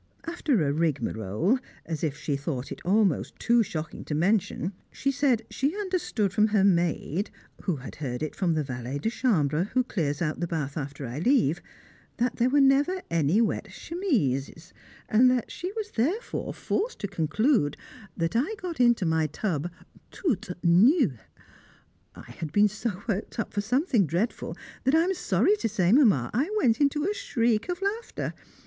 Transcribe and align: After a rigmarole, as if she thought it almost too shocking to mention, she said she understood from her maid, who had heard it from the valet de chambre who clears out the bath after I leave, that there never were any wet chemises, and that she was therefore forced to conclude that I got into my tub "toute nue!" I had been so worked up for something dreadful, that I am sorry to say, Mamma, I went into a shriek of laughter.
After 0.25 0.65
a 0.67 0.73
rigmarole, 0.73 1.59
as 1.85 2.03
if 2.03 2.17
she 2.17 2.35
thought 2.35 2.71
it 2.71 2.81
almost 2.83 3.37
too 3.37 3.61
shocking 3.61 4.03
to 4.05 4.15
mention, 4.15 4.73
she 4.91 5.11
said 5.11 5.43
she 5.51 5.75
understood 5.77 6.33
from 6.33 6.47
her 6.47 6.63
maid, 6.63 7.29
who 7.65 7.75
had 7.75 7.97
heard 7.97 8.23
it 8.23 8.35
from 8.35 8.55
the 8.55 8.63
valet 8.63 8.97
de 8.97 9.11
chambre 9.11 9.65
who 9.75 9.83
clears 9.83 10.19
out 10.19 10.39
the 10.39 10.47
bath 10.47 10.75
after 10.75 11.05
I 11.05 11.19
leave, 11.19 11.61
that 12.17 12.37
there 12.37 12.49
never 12.49 12.95
were 12.95 13.03
any 13.11 13.41
wet 13.41 13.65
chemises, 13.69 14.73
and 15.07 15.29
that 15.29 15.51
she 15.51 15.71
was 15.73 15.91
therefore 15.91 16.51
forced 16.51 16.97
to 17.01 17.07
conclude 17.07 17.77
that 18.17 18.35
I 18.35 18.55
got 18.59 18.79
into 18.79 19.05
my 19.05 19.27
tub 19.27 19.69
"toute 20.09 20.49
nue!" 20.63 21.13
I 22.15 22.31
had 22.31 22.51
been 22.51 22.69
so 22.69 23.03
worked 23.07 23.37
up 23.37 23.53
for 23.53 23.61
something 23.61 24.07
dreadful, 24.07 24.57
that 24.83 24.95
I 24.95 25.03
am 25.03 25.13
sorry 25.13 25.55
to 25.57 25.69
say, 25.69 25.91
Mamma, 25.91 26.31
I 26.33 26.49
went 26.57 26.81
into 26.81 27.07
a 27.07 27.13
shriek 27.13 27.69
of 27.69 27.83
laughter. 27.83 28.33